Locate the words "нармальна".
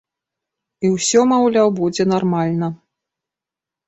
2.13-2.71